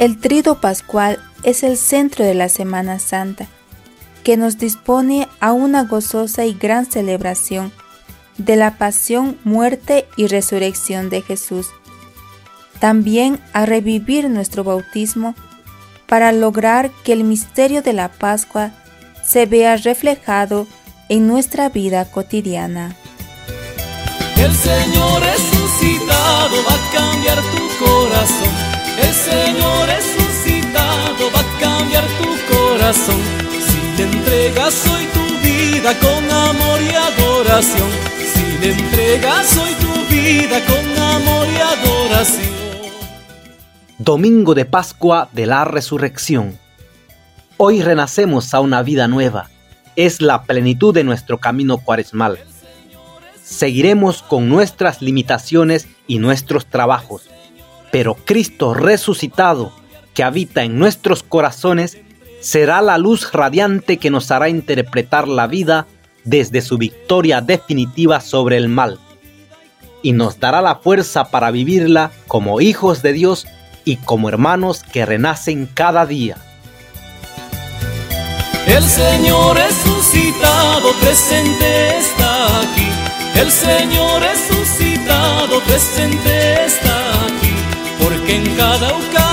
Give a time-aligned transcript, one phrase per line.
[0.00, 3.48] El trido pascual es el centro de la Semana Santa,
[4.24, 7.70] que nos dispone a una gozosa y gran celebración
[8.38, 11.66] de la pasión, muerte y resurrección de Jesús.
[12.78, 15.34] También a revivir nuestro bautismo
[16.06, 18.70] para lograr que el misterio de la Pascua
[19.22, 20.66] se vea reflejado
[21.10, 22.96] en nuestra vida cotidiana.
[24.38, 28.49] El Señor resucitado va a cambiar tu corazón.
[32.92, 37.88] Si entregas hoy tu vida con amor y adoración.
[38.34, 42.50] Si entregas hoy tu vida con amor y adoración.
[43.98, 46.58] Domingo de Pascua de la Resurrección.
[47.58, 49.50] Hoy renacemos a una vida nueva.
[49.94, 52.40] Es la plenitud de nuestro camino cuaresmal.
[53.40, 57.30] Seguiremos con nuestras limitaciones y nuestros trabajos,
[57.92, 59.72] pero Cristo resucitado,
[60.12, 61.98] que habita en nuestros corazones,
[62.40, 65.86] será la luz radiante que nos hará interpretar la vida
[66.24, 68.98] desde su victoria definitiva sobre el mal,
[70.02, 73.46] y nos dará la fuerza para vivirla como hijos de Dios
[73.84, 76.36] y como hermanos que renacen cada día.
[78.66, 82.88] El Señor resucitado presente está aquí.
[83.34, 87.54] El Señor resucitado presente está aquí.
[88.02, 89.29] Porque en cada Eucaristía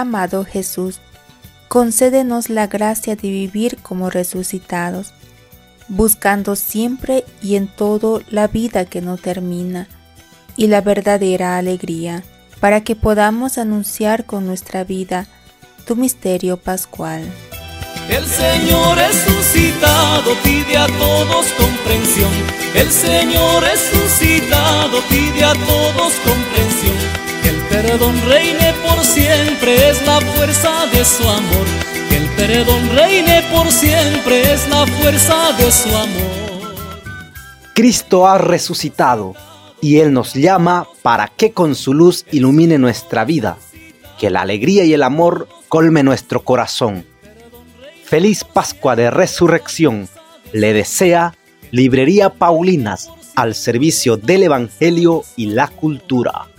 [0.00, 0.98] Amado Jesús,
[1.68, 5.12] concédenos la gracia de vivir como resucitados
[5.90, 9.88] buscando siempre y en todo la vida que no termina
[10.56, 12.22] y la verdadera alegría,
[12.60, 15.26] para que podamos anunciar con nuestra vida
[15.86, 17.22] tu misterio pascual.
[18.08, 22.30] El Señor resucitado pide a todos comprensión.
[22.74, 27.29] El Señor resucitado pide a todos comprensión.
[27.90, 31.66] Perdón reine por siempre es la fuerza de su amor
[32.08, 36.76] que el perdón reine por siempre es la fuerza de su amor.
[37.74, 39.34] Cristo ha resucitado
[39.80, 43.56] y Él nos llama para que con su luz ilumine nuestra vida,
[44.20, 47.04] que la alegría y el amor colme nuestro corazón.
[48.04, 50.08] Feliz Pascua de Resurrección
[50.52, 51.34] le desea
[51.72, 56.49] Librería Paulinas al servicio del Evangelio y la cultura.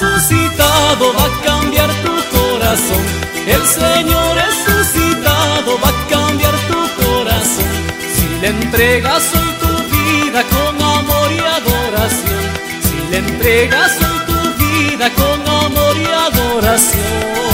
[0.00, 3.04] Resucitado va a cambiar tu corazón.
[3.46, 7.70] El Señor resucitado va a cambiar tu corazón.
[8.14, 12.42] Si le entregas hoy tu vida con amor y adoración.
[12.82, 17.53] Si le entregas hoy tu vida con amor y adoración.